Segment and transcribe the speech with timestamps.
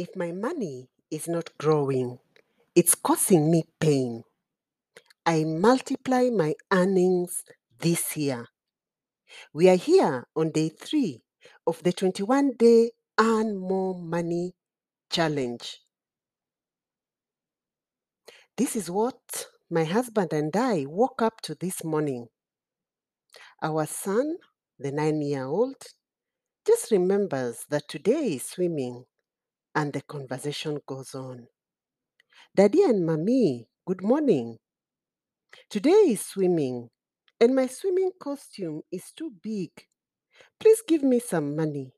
[0.00, 2.20] If my money is not growing,
[2.74, 4.22] it's causing me pain.
[5.26, 7.44] I multiply my earnings
[7.78, 8.46] this year.
[9.52, 11.20] We are here on day three
[11.66, 14.54] of the 21 day Earn More Money
[15.10, 15.80] Challenge.
[18.56, 22.28] This is what my husband and I woke up to this morning.
[23.62, 24.38] Our son,
[24.78, 25.76] the nine year old,
[26.66, 29.04] just remembers that today is swimming
[29.74, 31.46] and the conversation goes on.
[32.54, 34.58] Daddy and Mommy, good morning.
[35.68, 36.88] Today is swimming
[37.40, 39.70] and my swimming costume is too big.
[40.58, 41.92] Please give me some money.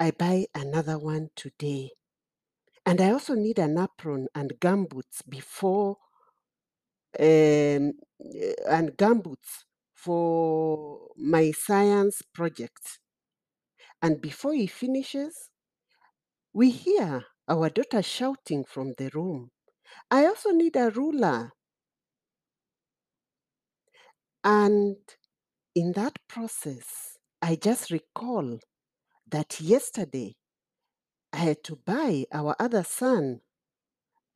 [0.00, 1.90] I buy another one today.
[2.86, 5.96] And I also need an apron and gumboots before
[7.18, 7.92] um,
[8.68, 12.98] and gumboots for my science project.
[14.02, 15.50] And before he finishes,
[16.54, 19.50] we hear our daughter shouting from the room.
[20.10, 21.52] I also need a ruler.
[24.44, 24.96] And
[25.74, 28.60] in that process, I just recall
[29.28, 30.36] that yesterday
[31.34, 33.42] I had to buy our other son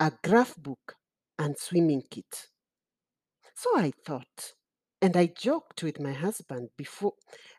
[0.01, 0.97] a graph book
[1.39, 2.49] and swimming kit.
[3.55, 4.55] So I thought,
[5.03, 7.15] and I joked with my husband before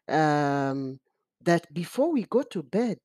[0.08, 1.00] um,
[1.42, 3.00] that before we go to bed,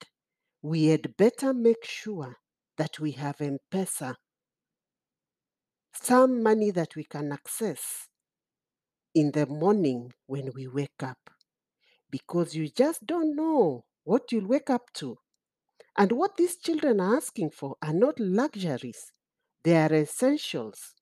[0.64, 2.38] we had better make sure
[2.78, 4.14] that we have M-Pesa,
[5.92, 8.08] some money that we can access
[9.14, 11.18] in the morning when we wake up,
[12.10, 15.18] because you just don't know what you'll wake up to.
[15.98, 19.12] And what these children are asking for are not luxuries,
[19.64, 20.94] they are essentials.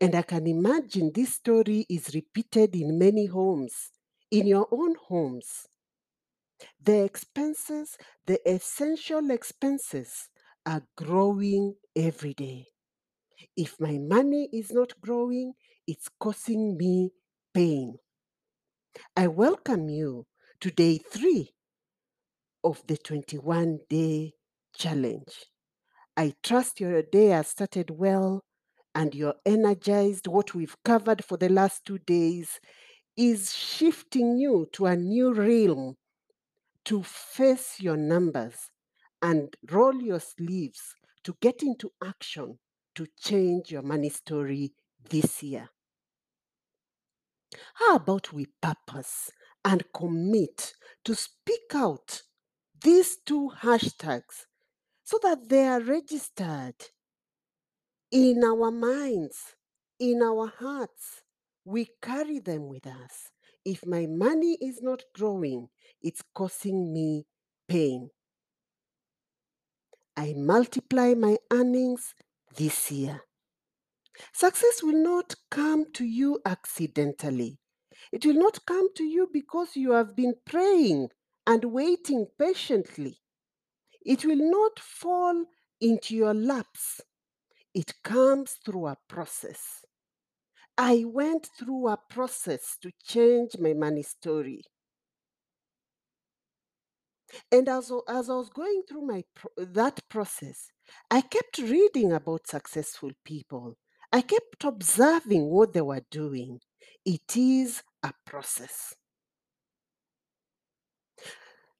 [0.00, 3.92] And I can imagine this story is repeated in many homes,
[4.32, 5.68] in your own homes.
[6.82, 10.28] The expenses, the essential expenses,
[10.66, 12.66] are growing every day.
[13.56, 15.54] If my money is not growing,
[15.86, 17.10] it's causing me
[17.54, 17.96] pain.
[19.16, 20.26] I welcome you
[20.60, 21.54] to day three
[22.64, 24.32] of the 21 day
[24.76, 25.46] challenge.
[26.16, 28.44] I trust your day has started well
[28.94, 30.26] and you're energized.
[30.26, 32.58] What we've covered for the last two days
[33.16, 35.96] is shifting you to a new realm
[36.88, 38.70] to face your numbers
[39.20, 42.58] and roll your sleeves to get into action
[42.94, 44.72] to change your money story
[45.10, 45.68] this year.
[47.74, 49.30] How about we purpose
[49.66, 50.72] and commit
[51.04, 52.22] to speak out
[52.82, 54.46] these two hashtags
[55.04, 56.86] so that they are registered
[58.10, 59.56] in our minds,
[60.00, 61.20] in our hearts.
[61.66, 63.28] We carry them with us.
[63.62, 65.68] If my money is not growing,
[66.02, 67.26] it's causing me
[67.68, 68.10] pain.
[70.16, 72.14] I multiply my earnings
[72.56, 73.22] this year.
[74.32, 77.58] Success will not come to you accidentally.
[78.12, 81.08] It will not come to you because you have been praying
[81.46, 83.18] and waiting patiently.
[84.04, 85.44] It will not fall
[85.80, 87.00] into your laps.
[87.74, 89.84] It comes through a process.
[90.76, 94.62] I went through a process to change my money story.
[97.52, 99.24] And as, as I was going through my
[99.56, 100.68] that process,
[101.10, 103.76] I kept reading about successful people.
[104.12, 106.60] I kept observing what they were doing.
[107.04, 108.94] It is a process.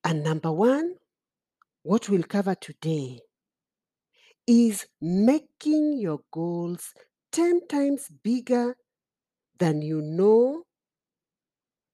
[0.05, 0.95] And number one,
[1.83, 3.21] what we'll cover today
[4.47, 6.95] is making your goals
[7.33, 8.77] 10 times bigger
[9.59, 10.63] than you know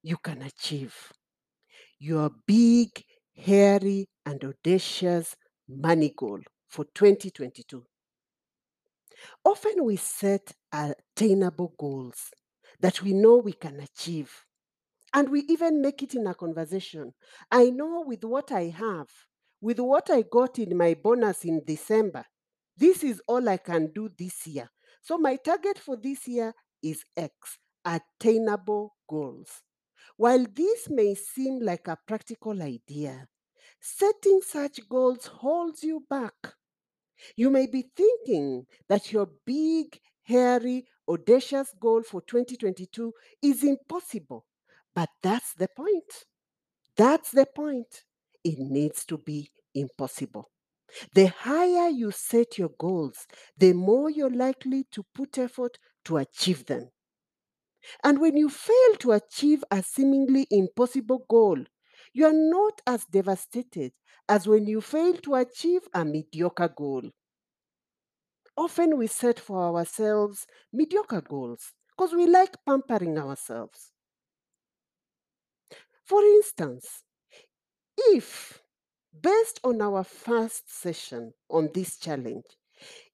[0.02, 1.12] you can achieve.
[1.98, 2.90] Your big,
[3.34, 5.36] hairy, and audacious
[5.68, 7.84] money goal for 2022.
[9.44, 12.30] Often we set attainable goals
[12.80, 14.44] that we know we can achieve.
[15.12, 17.14] And we even make it in a conversation.
[17.50, 19.08] I know with what I have,
[19.60, 22.24] with what I got in my bonus in December,
[22.76, 24.68] this is all I can do this year.
[25.02, 29.62] So my target for this year is X, attainable goals.
[30.16, 33.28] While this may seem like a practical idea,
[33.80, 36.54] setting such goals holds you back.
[37.36, 43.12] You may be thinking that your big, hairy, audacious goal for 2022
[43.42, 44.46] is impossible,
[44.94, 46.24] but that's the point.
[46.96, 48.04] That's the point.
[48.42, 50.50] It needs to be impossible.
[51.14, 53.26] The higher you set your goals,
[53.56, 56.90] the more you're likely to put effort to achieve them.
[58.02, 61.64] And when you fail to achieve a seemingly impossible goal,
[62.12, 63.92] you are not as devastated
[64.28, 67.10] as when you fail to achieve a mediocre goal.
[68.56, 73.92] Often we set for ourselves mediocre goals because we like pampering ourselves.
[76.04, 77.02] For instance,
[77.98, 78.62] if
[79.20, 82.46] based on our first session on this challenge,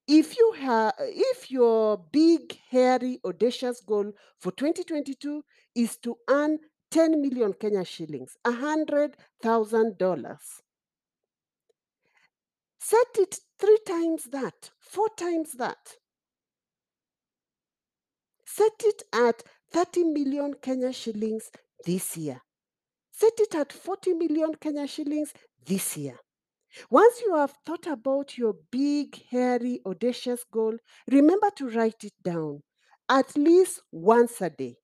[0.07, 5.43] if you have if your big hairy audacious goal for 2022
[5.75, 6.59] is to earn
[6.91, 10.61] 10 million Kenya shillings, a hundred thousand dollars,
[12.79, 15.95] set it three times that, four times that.
[18.45, 21.49] Set it at 30 million Kenya shillings
[21.85, 22.41] this year.
[23.11, 25.33] Set it at 40 million Kenya shillings
[25.65, 26.17] this year.
[26.89, 30.77] Once you have thought about your big, hairy, audacious goal,
[31.09, 32.61] remember to write it down
[33.09, 34.77] at least once a day.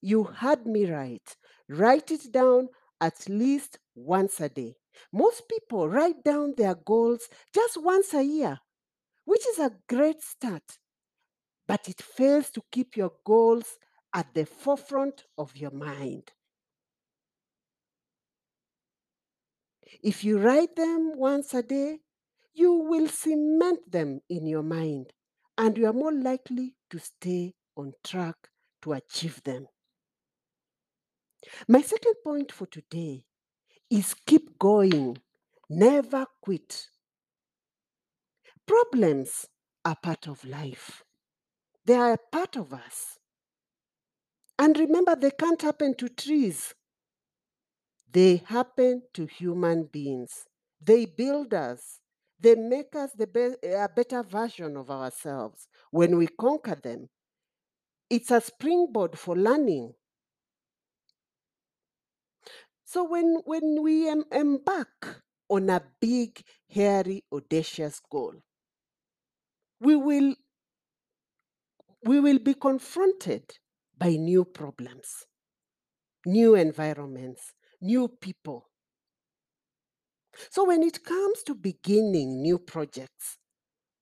[0.00, 1.36] You heard me right.
[1.68, 2.68] Write it down
[3.00, 4.76] at least once a day.
[5.12, 8.58] Most people write down their goals just once a year,
[9.24, 10.78] which is a great start,
[11.66, 13.78] but it fails to keep your goals
[14.14, 16.32] at the forefront of your mind.
[20.02, 22.00] If you write them once a day,
[22.52, 25.12] you will cement them in your mind
[25.56, 28.36] and you are more likely to stay on track
[28.82, 29.66] to achieve them.
[31.68, 33.24] My second point for today
[33.88, 35.18] is keep going,
[35.68, 36.88] never quit.
[38.66, 39.46] Problems
[39.84, 41.02] are part of life,
[41.84, 43.18] they are a part of us.
[44.58, 46.74] And remember, they can't happen to trees,
[48.12, 50.46] they happen to human beings.
[50.80, 52.00] They build us,
[52.38, 57.08] they make us the be- a better version of ourselves when we conquer them.
[58.10, 59.94] It's a springboard for learning.
[62.84, 68.34] So when, when we em- embark on a big, hairy, audacious goal,
[69.80, 70.34] we will
[72.02, 73.58] we will be confronted
[73.96, 75.26] by new problems,
[76.26, 78.68] new environments, new people.
[80.50, 83.38] So when it comes to beginning new projects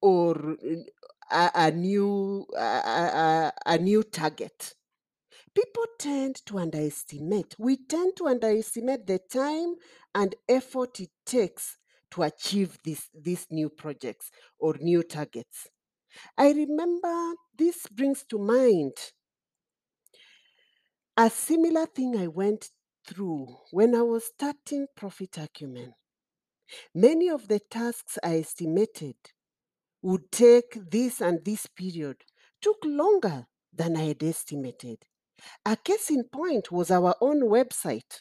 [0.03, 0.57] or
[1.31, 4.75] a, a new a, a, a new target,
[5.55, 7.57] people tend to underestimate.
[7.59, 9.77] We tend to underestimate the time
[10.15, 11.79] and effort it takes
[12.13, 15.69] to achieve this, these new projects or new targets.
[16.39, 18.93] I remember this brings to mind
[21.19, 22.71] a similar thing I went
[23.09, 25.95] through when I was starting Profit Acumen.
[26.95, 29.17] Many of the tasks I estimated
[30.03, 32.17] would take this and this period
[32.61, 34.99] took longer than I had estimated.
[35.65, 38.21] A case in point was our own website.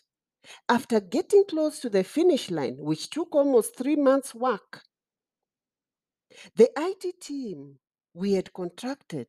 [0.69, 4.83] After getting close to the finish line, which took almost three months' work,
[6.55, 7.79] the IT team
[8.13, 9.27] we had contracted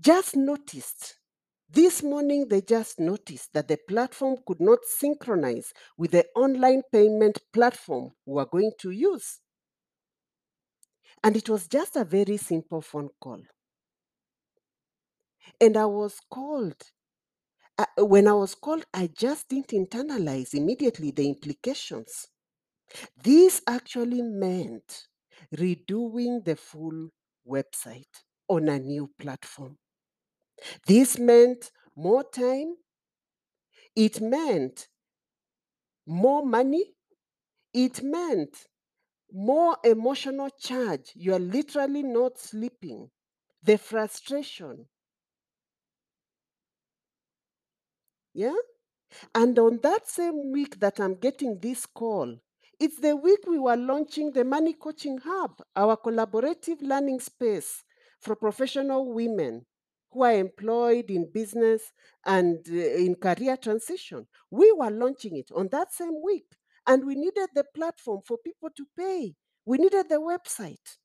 [0.00, 1.16] just noticed.
[1.68, 7.38] This morning, they just noticed that the platform could not synchronize with the online payment
[7.52, 9.40] platform we are going to use.
[11.24, 13.42] And it was just a very simple phone call.
[15.60, 16.80] And I was called.
[17.78, 22.28] Uh, when I was called, I just didn't internalize immediately the implications.
[23.16, 25.08] This actually meant
[25.54, 27.10] redoing the full
[27.48, 29.78] website on a new platform.
[30.86, 32.76] This meant more time,
[33.94, 34.88] it meant
[36.06, 36.94] more money,
[37.72, 38.66] it meant
[39.32, 41.12] more emotional charge.
[41.14, 43.10] You are literally not sleeping.
[43.62, 44.86] The frustration.
[48.34, 48.54] Yeah?
[49.34, 52.36] And on that same week that I'm getting this call,
[52.78, 57.84] it's the week we were launching the Money Coaching Hub, our collaborative learning space
[58.20, 59.64] for professional women
[60.14, 61.92] who are employed in business
[62.24, 64.26] and uh, in career transition.
[64.50, 66.46] We were launching it on that same week,
[66.86, 69.34] and we needed the platform for people to pay.
[69.66, 70.98] We needed the website.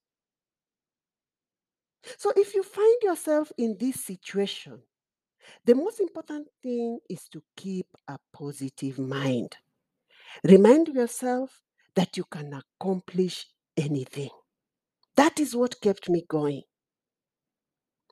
[2.17, 4.81] So if you find yourself in this situation,
[5.65, 9.57] the most important thing is to keep a positive mind.
[10.43, 11.61] Remind yourself
[11.95, 13.47] that you can accomplish
[13.77, 14.29] anything.
[15.17, 16.63] That is what kept me going.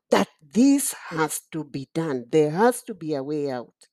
[0.09, 2.25] That this has to be done.
[2.29, 3.87] There has to be a way out.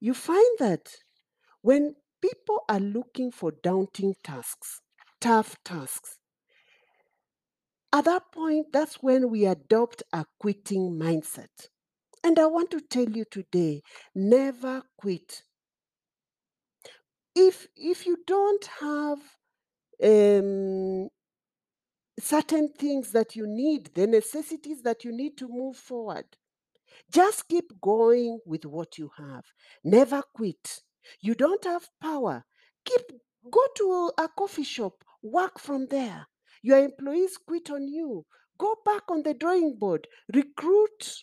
[0.00, 0.96] You find that
[1.62, 4.80] when people are looking for daunting tasks,
[5.20, 6.18] tough tasks,
[7.92, 11.68] at that point, that's when we adopt a quitting mindset.
[12.24, 13.82] And I want to tell you today
[14.14, 15.42] never quit.
[17.34, 19.18] If, if you don't have
[20.02, 21.08] um,
[22.18, 26.24] certain things that you need, the necessities that you need to move forward,
[27.10, 29.44] just keep going with what you have.
[29.84, 30.80] Never quit.
[31.20, 32.44] You don't have power.
[32.84, 33.02] Keep
[33.50, 36.26] go to a coffee shop, work from there.
[36.62, 38.24] Your employees quit on you.
[38.58, 40.06] Go back on the drawing board.
[40.32, 41.22] Recruit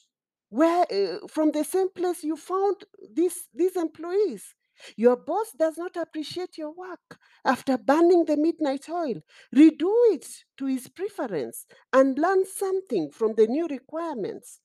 [0.50, 2.78] where uh, from the same place you found
[3.14, 4.56] these these employees.
[4.96, 7.20] Your boss does not appreciate your work.
[7.46, 9.22] After burning the midnight oil,
[9.56, 10.26] redo it
[10.58, 14.60] to his preference and learn something from the new requirements.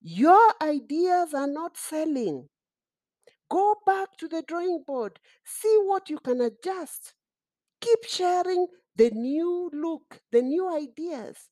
[0.00, 2.48] Your ideas are not selling.
[3.48, 7.14] Go back to the drawing board, see what you can adjust.
[7.80, 11.48] Keep sharing the new look, the new ideas.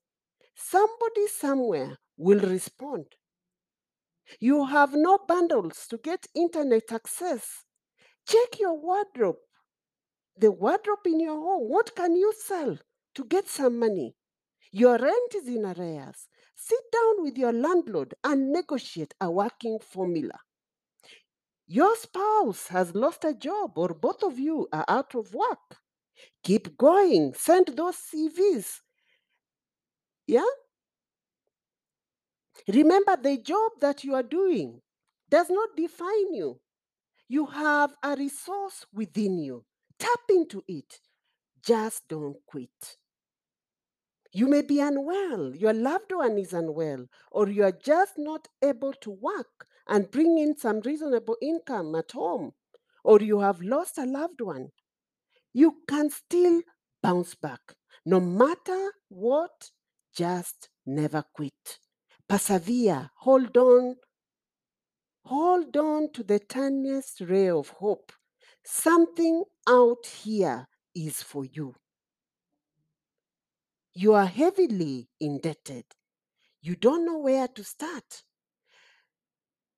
[0.54, 3.06] Somebody somewhere will respond.
[4.38, 7.64] You have no bundles to get internet access.
[8.30, 9.38] Check your wardrobe,
[10.38, 11.68] the wardrobe in your home.
[11.68, 12.78] What can you sell
[13.16, 14.14] to get some money?
[14.70, 16.28] Your rent is in arrears.
[16.54, 20.38] Sit down with your landlord and negotiate a working formula.
[21.66, 25.78] Your spouse has lost a job, or both of you are out of work.
[26.44, 27.34] Keep going.
[27.34, 28.78] Send those CVs.
[30.28, 30.52] Yeah?
[32.68, 34.80] Remember, the job that you are doing
[35.28, 36.60] does not define you.
[37.30, 39.64] You have a resource within you.
[40.00, 40.98] Tap into it.
[41.64, 42.96] Just don't quit.
[44.32, 48.92] You may be unwell, your loved one is unwell, or you are just not able
[49.02, 52.50] to work and bring in some reasonable income at home,
[53.04, 54.70] or you have lost a loved one.
[55.52, 56.62] You can still
[57.00, 57.60] bounce back.
[58.04, 59.70] No matter what,
[60.12, 61.78] just never quit.
[62.28, 63.98] Persevere, hold on,
[65.24, 68.12] hold on to the tiniest ray of hope.
[68.64, 71.74] Something out here is for you.
[73.94, 75.84] You are heavily indebted.
[76.62, 78.22] You don't know where to start.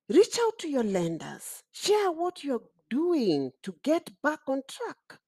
[0.09, 1.63] Reach out to your lenders.
[1.71, 5.19] Share what you're doing to get back on track.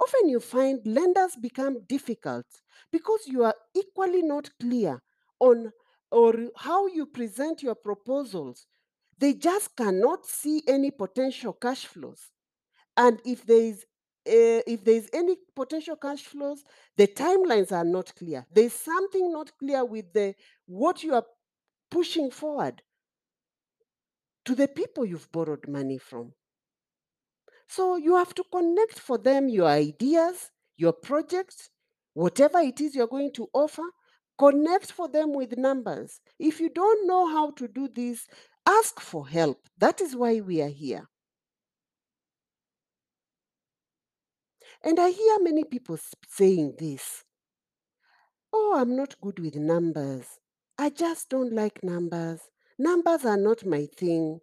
[0.00, 2.46] Often you find lenders become difficult
[2.92, 5.02] because you are equally not clear
[5.40, 5.72] on
[6.10, 8.66] or how you present your proposals.
[9.18, 12.30] They just cannot see any potential cash flows.
[12.96, 13.84] And if there is
[14.26, 16.62] uh, if there is any potential cash flows,
[16.96, 18.46] the timelines are not clear.
[18.52, 20.34] There's something not clear with the
[20.66, 21.24] what you are
[21.90, 22.82] pushing forward
[24.44, 26.32] to the people you've borrowed money from.
[27.68, 31.70] So you have to connect for them your ideas, your projects,
[32.14, 33.82] whatever it is you're going to offer.
[34.38, 36.20] Connect for them with numbers.
[36.38, 38.26] If you don't know how to do this,
[38.68, 39.68] ask for help.
[39.78, 41.08] That is why we are here.
[44.82, 47.22] And I hear many people saying this
[48.52, 50.38] Oh, I'm not good with numbers.
[50.76, 52.40] I just don't like numbers.
[52.78, 54.40] Numbers are not my thing.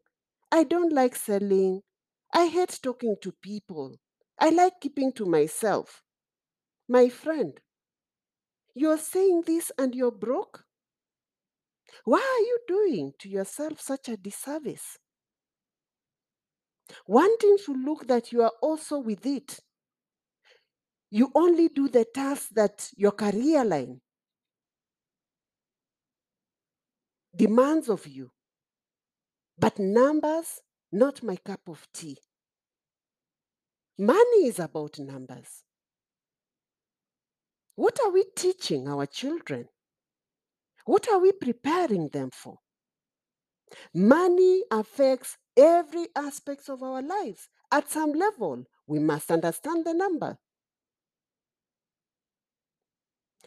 [0.52, 1.84] I don't like selling.
[2.34, 3.98] I hate talking to people.
[4.40, 6.04] I like keeping to myself.
[6.88, 7.60] My friend,
[8.76, 10.65] you're saying this and you're broke?
[12.04, 14.98] Why are you doing to yourself such a disservice?
[17.08, 19.60] Wanting to look that you are also with it.
[21.10, 24.02] You only do the tasks that your career line
[27.36, 28.32] demands of you.
[29.58, 30.62] But numbers,
[30.92, 32.18] not my cup of tea.
[33.98, 35.64] Money is about numbers.
[37.76, 39.70] What are we teaching our children?
[40.86, 42.60] What are we preparing them for?
[43.94, 47.50] Money affects every aspect of our lives.
[47.72, 50.38] At some level, we must understand the number.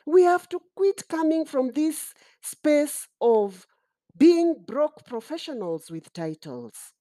[0.05, 3.67] We have to quit coming from this space of
[4.17, 6.93] being broke professionals with titles.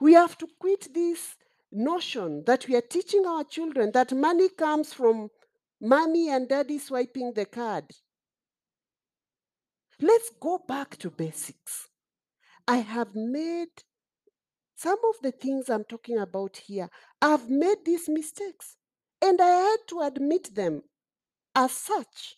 [0.00, 1.36] We have to quit this
[1.70, 5.28] notion that we are teaching our children that money comes from
[5.80, 7.84] mommy and daddy swiping the card.
[10.00, 11.88] Let's go back to basics.
[12.66, 13.68] I have made
[14.76, 16.90] some of the things I'm talking about here,
[17.22, 18.76] I've made these mistakes
[19.22, 20.82] and I had to admit them
[21.54, 22.36] as such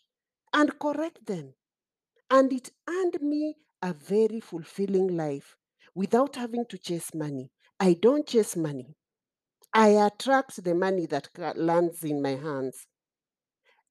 [0.52, 1.55] and correct them.
[2.31, 5.57] And it earned me a very fulfilling life
[5.95, 7.50] without having to chase money.
[7.81, 8.95] I don't chase money.
[9.73, 12.87] I attract the money that lands in my hands.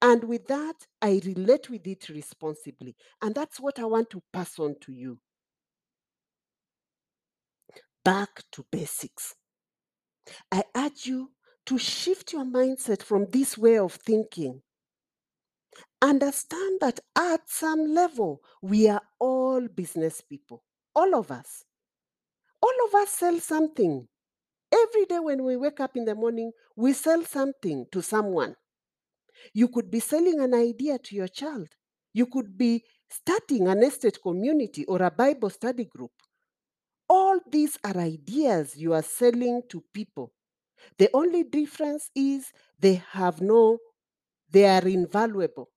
[0.02, 2.96] And with that, I relate with it responsibly.
[3.22, 5.20] And that's what I want to pass on to you.
[8.04, 9.36] Back to basics.
[10.52, 11.32] I urge you
[11.66, 14.62] to shift your mindset from this way of thinking.
[16.02, 21.64] Understand that at some level, we are all business people, all of us.
[22.62, 24.08] All of us sell something.
[24.72, 28.56] Every day when we wake up in the morning, we sell something to someone.
[29.54, 31.70] You could be selling an idea to your child.
[32.14, 36.12] You could be starting an estate community or a Bible study group.
[37.10, 40.34] All these are ideas you are selling to people.
[40.98, 43.80] The only difference is they have no,
[44.50, 45.70] they are invaluable.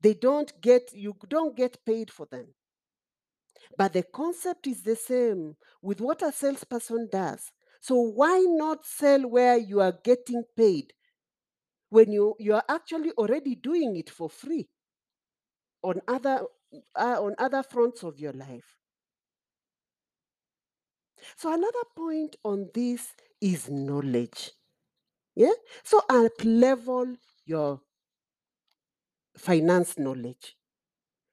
[0.00, 2.54] They don't get, you don't get paid for them.
[3.78, 7.50] But the concept is the same with what a salesperson does.
[7.80, 10.92] So why not sell where you are getting paid
[11.92, 14.66] when you, you are actually already doing it for free
[15.82, 16.40] on other
[16.96, 18.78] uh, on other fronts of your life?
[21.36, 24.52] So another point on this is knowledge.
[25.36, 25.52] Yeah.
[25.84, 27.80] So up level your
[29.36, 30.56] finance knowledge.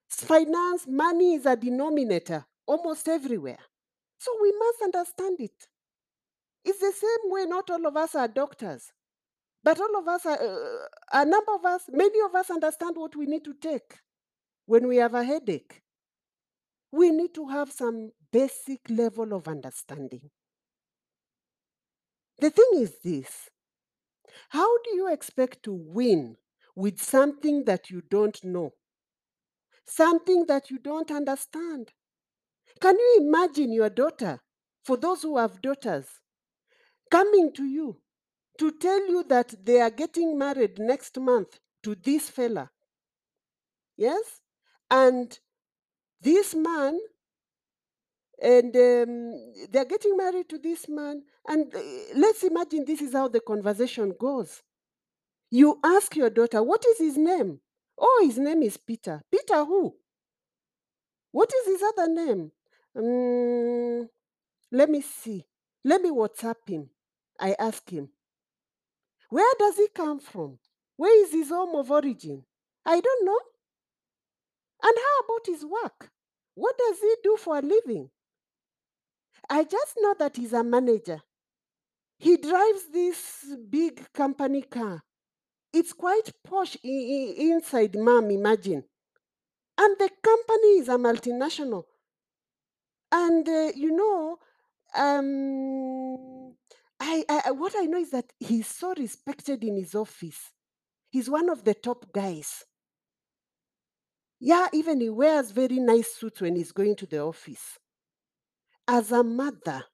[0.10, 3.60] Finance, money is a denominator almost everywhere.
[4.18, 5.68] So we must understand it.
[6.66, 8.92] It's the same way not all of us are doctors,
[9.64, 13.16] but all of us are, uh, a number of us, many of us understand what
[13.16, 14.00] we need to take
[14.66, 15.82] when we have a headache.
[16.92, 20.30] We need to have some basic level of understanding.
[22.40, 23.50] The thing is this
[24.50, 26.38] how do you expect to win
[26.76, 28.72] with something that you don't know?
[29.86, 31.90] Something that you don't understand?
[32.80, 34.40] Can you imagine your daughter,
[34.84, 36.06] for those who have daughters,
[37.12, 37.98] coming to you
[38.60, 42.70] to tell you that they are getting married next month to this fella?
[43.98, 44.42] Yes?
[44.92, 45.38] And
[46.22, 47.00] this man,
[48.42, 51.80] and um, they're getting married to this man, and uh,
[52.16, 54.62] let's imagine this is how the conversation goes.
[55.52, 57.60] You ask your daughter, What is his name?
[57.98, 59.22] Oh, his name is Peter.
[59.32, 59.96] Peter who?
[61.32, 62.52] What is his other name?
[62.96, 64.08] Mm,
[64.72, 65.46] let me see.
[65.84, 66.90] Let me WhatsApp him.
[67.40, 68.10] I ask him.
[69.30, 70.60] Where does he come from?
[70.98, 72.44] Where is his home of origin?
[72.86, 73.40] I don't know.
[74.84, 76.12] And how about his work?
[76.56, 78.10] What does he do for a living?
[79.50, 81.22] I just know that he's a manager.
[82.18, 85.02] He drives this big company car.
[85.72, 88.84] It's quite posh inside, mom, imagine.
[89.78, 91.86] And the company is a multinational.
[93.12, 94.38] And uh, you know,
[94.96, 96.29] um,
[97.10, 100.52] I, I what I know is that he's so respected in his office.
[101.10, 102.66] He's one of the top guys.
[104.40, 107.80] Yeah, even he wears very nice suits when he's going to the office.
[108.88, 109.86] As a mother,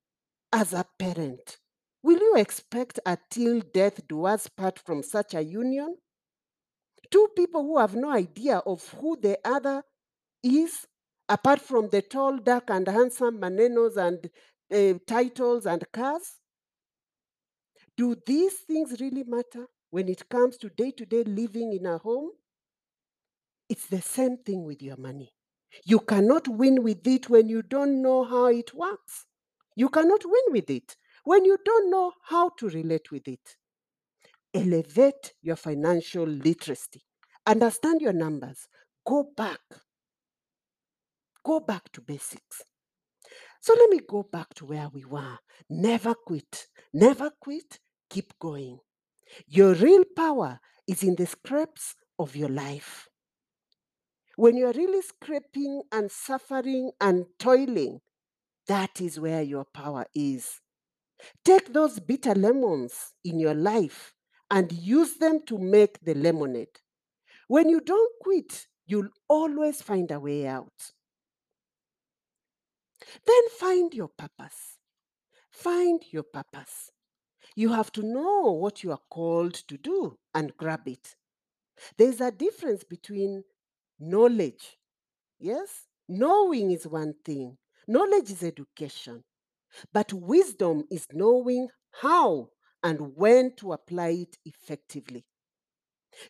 [0.51, 1.57] as a parent,
[2.03, 5.95] will you expect a till death do us part from such a union?
[7.11, 9.83] Two people who have no idea of who the other
[10.43, 10.85] is,
[11.29, 14.29] apart from the tall, dark, and handsome manenos and
[14.73, 16.39] uh, titles and cars?
[17.97, 21.97] Do these things really matter when it comes to day to day living in a
[21.97, 22.31] home?
[23.69, 25.33] It's the same thing with your money.
[25.85, 29.25] You cannot win with it when you don't know how it works.
[29.75, 33.55] You cannot win with it when you don't know how to relate with it.
[34.53, 37.03] Elevate your financial literacy.
[37.45, 38.67] Understand your numbers.
[39.05, 39.59] Go back.
[41.43, 42.61] Go back to basics.
[43.61, 45.37] So let me go back to where we were.
[45.69, 46.67] Never quit.
[46.93, 47.79] Never quit.
[48.09, 48.79] Keep going.
[49.47, 53.07] Your real power is in the scraps of your life.
[54.35, 58.01] When you're really scraping and suffering and toiling,
[58.67, 60.59] that is where your power is.
[61.43, 64.13] Take those bitter lemons in your life
[64.51, 66.79] and use them to make the lemonade.
[67.47, 70.91] When you don't quit, you'll always find a way out.
[73.25, 74.77] Then find your purpose.
[75.51, 76.91] Find your purpose.
[77.55, 81.15] You have to know what you are called to do and grab it.
[81.97, 83.43] There's a difference between
[83.99, 84.77] knowledge.
[85.39, 85.87] Yes?
[86.07, 89.23] Knowing is one thing, knowledge is education.
[89.93, 91.69] But wisdom is knowing
[92.01, 92.49] how
[92.83, 95.25] and when to apply it effectively.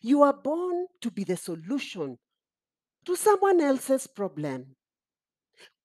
[0.02, 2.18] You are born to be the solution
[3.04, 4.74] to someone else's problem.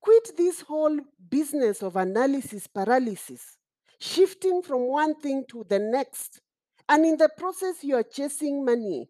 [0.02, 1.00] Quit this whole
[1.30, 3.58] business of analysis paralysis,
[4.02, 6.42] shifting from one thing to the next.
[6.90, 9.10] And in the process, you are chasing money.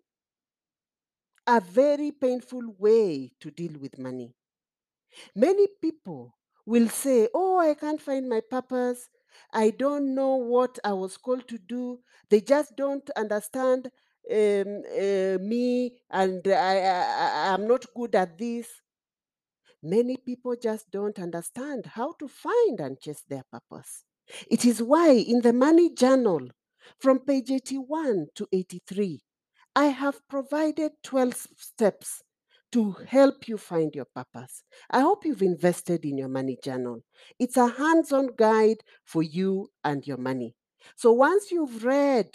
[1.48, 4.34] a very painful way to deal with money.
[5.36, 9.10] Many people will say, Oh, I can't find my purpose.
[9.54, 12.00] I don't know what I was called to do.
[12.30, 13.92] They just don't understand
[14.32, 18.68] um, uh, me, and I, I, I'm not good at this.
[19.84, 24.06] Many people just don't understand how to find and chase their purpose.
[24.50, 26.50] It is why in the Money Journal,
[27.00, 29.22] from page 81 to 83,
[29.76, 32.24] I have provided 12 steps
[32.72, 34.64] to help you find your purpose.
[34.90, 37.04] I hope you've invested in your money journal.
[37.40, 40.56] It's a hands on guide for you and your money.
[40.96, 42.30] So once you've read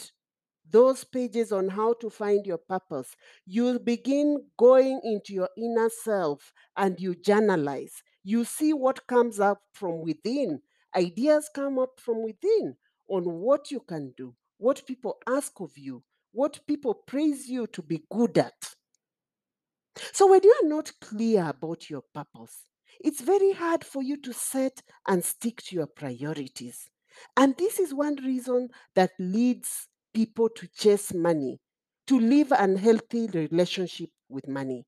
[0.71, 6.53] those pages on how to find your purpose, you begin going into your inner self
[6.77, 8.03] and you journalize.
[8.25, 10.61] You see what comes up from within.
[10.97, 12.77] Ideas come up from within
[13.09, 17.83] on what you can do, what people ask of you, what people praise you to
[17.83, 18.75] be good at.
[20.13, 22.65] So, when you are not clear about your purpose,
[23.01, 26.89] it's very hard for you to set and stick to your priorities.
[27.37, 31.61] And this is one reason that leads people to chase money,
[32.07, 34.85] to live unhealthy relationship with money.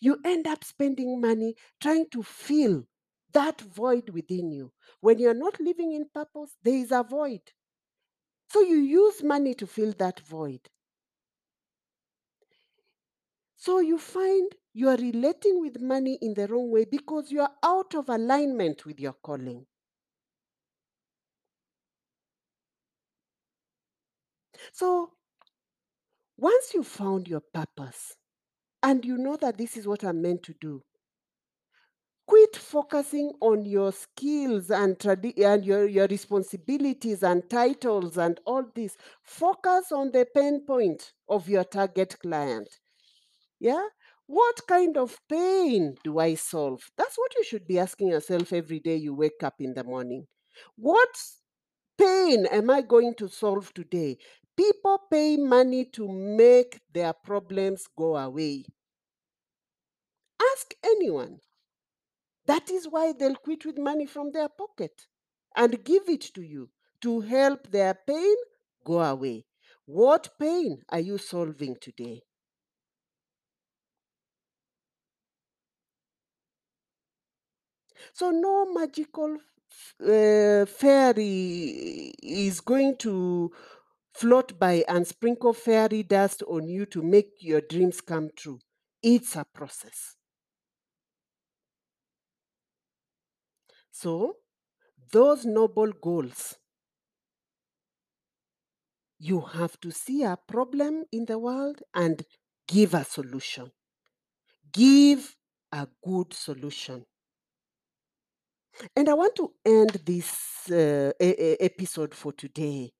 [0.00, 2.84] You end up spending money trying to fill
[3.36, 4.72] that void within you.
[5.00, 7.42] When you're not living in purpose, there is a void.
[8.48, 10.70] So you use money to fill that void.
[13.56, 17.52] So you find you are relating with money in the wrong way because you are
[17.62, 19.66] out of alignment with your calling.
[24.72, 25.12] So
[26.38, 28.16] once you found your purpose
[28.82, 30.82] and you know that this is what I'm meant to do,
[32.46, 38.64] quit focusing on your skills and, tradi- and your, your responsibilities and titles and all
[38.74, 38.96] this.
[39.22, 42.68] Focus on the pain point of your target client.
[43.58, 43.84] Yeah?
[44.26, 46.82] What kind of pain do I solve?
[46.96, 50.26] That's what you should be asking yourself every day you wake up in the morning.
[50.76, 51.16] What
[51.98, 54.18] pain am I going to solve today?
[54.56, 58.64] People pay money to make their problems go away.
[60.52, 61.38] Ask anyone.
[62.46, 65.06] That is why they'll quit with money from their pocket
[65.54, 66.70] and give it to you
[67.02, 68.36] to help their pain
[68.84, 69.44] go away.
[69.84, 72.22] What pain are you solving today?
[78.12, 79.36] So no magical
[80.00, 83.52] uh, fairy is going to
[84.12, 88.58] float by and sprinkle fairy dust on you to make your dreams come true.
[89.02, 90.15] It's a process.
[94.00, 94.36] So,
[95.12, 96.58] those noble goals,
[99.18, 102.24] you have to see a problem in the world and
[102.66, 103.70] give a solution.
[104.70, 105.36] Give
[105.72, 107.04] a good solution.
[108.94, 112.92] And I want to end this uh, e- e- episode for today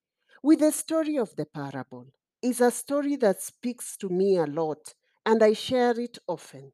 [0.42, 2.06] with a story of the parable.
[2.42, 6.72] It's a story that speaks to me a lot, and I share it often.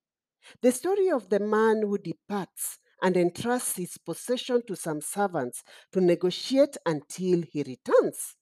[0.63, 5.63] The story of the man who departs and entrusts his possession to some servants
[5.93, 8.37] to negotiate until he returns.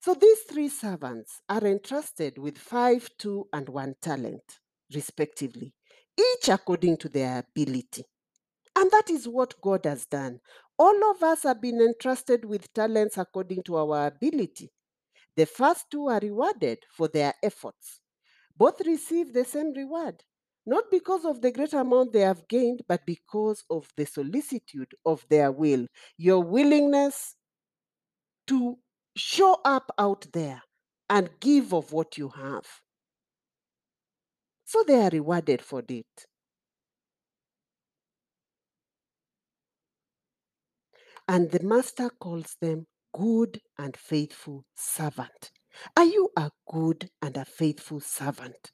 [0.00, 4.42] So these three servants are entrusted with five, two, and one talent,
[4.94, 5.74] respectively,
[6.18, 8.04] each according to their ability.
[8.76, 10.40] And that is what God has done.
[10.78, 14.70] All of us have been entrusted with talents according to our ability.
[15.36, 18.00] The first two are rewarded for their efforts.
[18.56, 20.22] Both receive the same reward,
[20.64, 25.24] not because of the great amount they have gained, but because of the solicitude of
[25.28, 27.36] their will, your willingness
[28.46, 28.78] to
[29.16, 30.62] show up out there
[31.10, 32.64] and give of what you have.
[34.64, 36.26] So they are rewarded for it.
[41.28, 45.50] And the master calls them good and faithful servant.
[45.96, 48.70] Are you a good and a faithful servant?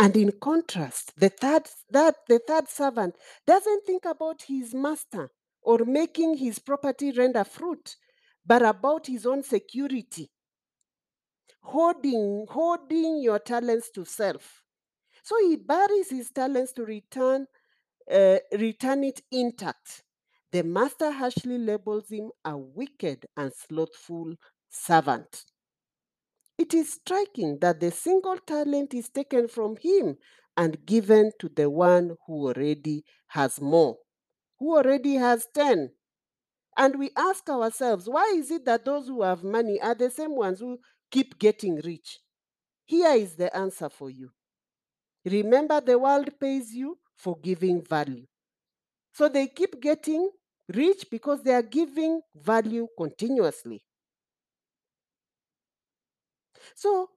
[0.00, 3.16] And in contrast, the third that the third servant
[3.46, 5.30] doesn't think about his master
[5.62, 7.96] or making his property render fruit,
[8.44, 10.30] but about his own security.
[11.62, 14.62] Hoarding, hoarding your talents to self.
[15.22, 17.46] So he buries his talents to return,
[18.10, 20.04] uh, return it intact.
[20.52, 24.36] The master harshly labels him a wicked and slothful
[24.70, 25.46] servant.
[26.60, 30.18] It is striking that the single talent is taken from him
[30.58, 33.96] and given to the one who already has more,
[34.58, 35.92] who already has 10.
[36.76, 40.36] And we ask ourselves, why is it that those who have money are the same
[40.36, 40.78] ones who
[41.10, 42.18] keep getting rich?
[42.84, 44.30] Here is the answer for you.
[45.24, 48.26] Remember, the world pays you for giving value.
[49.14, 50.30] So they keep getting
[50.68, 53.82] rich because they are giving value continuously.
[56.74, 57.10] So,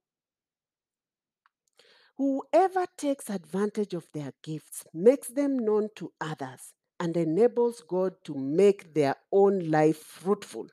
[2.17, 8.35] whoever takes advantage of their gifts makes them known to others and enables God to
[8.35, 10.67] make their own life fruitful.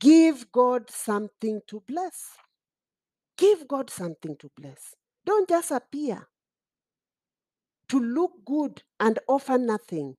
[0.00, 2.36] Give God something to bless.
[3.36, 4.94] Give God something to bless.
[5.24, 6.28] Don't just appear
[7.88, 10.16] to look good and offer nothing.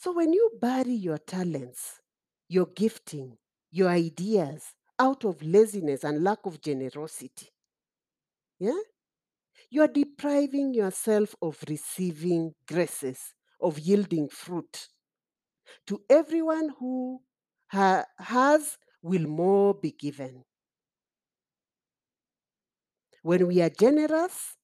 [0.00, 2.00] So when you bury your talents,
[2.48, 3.36] your gifting,
[3.70, 7.50] your ideas out of laziness and lack of generosity,
[8.58, 8.80] yeah,
[9.70, 14.88] you are depriving yourself of receiving graces, of yielding fruit.
[15.88, 17.20] To everyone who
[17.68, 20.44] ha- has, will more be given.
[23.22, 24.56] When we are generous,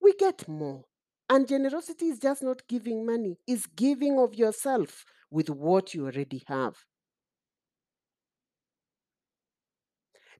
[0.00, 0.86] we get more.
[1.28, 6.42] And generosity is just not giving money, it's giving of yourself with what you already
[6.48, 6.84] have.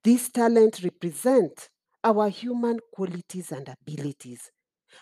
[0.04, 1.68] These talents represent
[2.02, 4.50] our human qualities and abilities.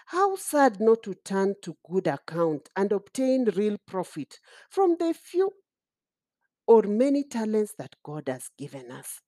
[0.07, 5.53] How sad not to turn to good account and obtain real profit from the few
[6.66, 9.23] or many talents that God has given us.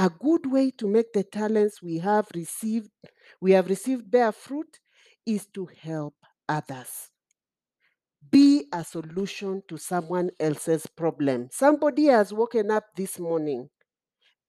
[0.00, 2.88] A good way to make the talents we have received
[3.38, 4.80] we have received bear fruit
[5.26, 6.14] is to help
[6.48, 7.10] others.
[8.30, 11.48] Be a solution to someone else's problem.
[11.52, 13.68] Somebody has woken up this morning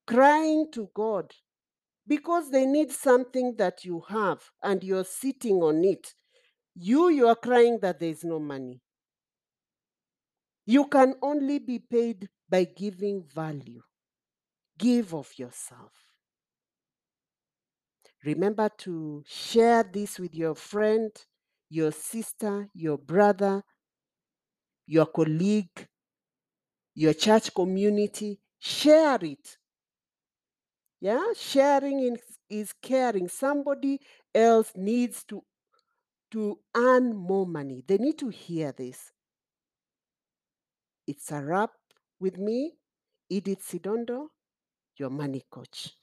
[0.07, 1.33] crying to God
[2.07, 6.13] because they need something that you have and you're sitting on it.
[6.75, 8.79] You, you are crying that there is no money.
[10.65, 13.81] You can only be paid by giving value.
[14.81, 15.93] Give of yourself.
[18.25, 21.11] Remember to share this with your friend,
[21.69, 23.63] your sister, your brother,
[24.87, 25.87] your colleague,
[26.95, 28.39] your church community.
[28.57, 29.57] Share it.
[30.99, 32.17] Yeah, sharing
[32.49, 33.27] is, caring.
[33.27, 33.99] Somebody
[34.33, 35.43] else needs to
[36.31, 37.83] to earn more money.
[37.87, 39.11] They need to hear this.
[41.05, 41.71] It's a wrap
[42.19, 42.77] with me,
[43.29, 44.27] Edith Sidondo,
[45.01, 46.00] your money coach.